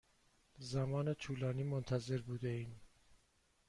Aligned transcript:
زمان 0.59 1.13
طولانی 1.13 1.63
منتظر 1.63 2.21
بوده 2.21 2.49
ایم. 2.49 2.81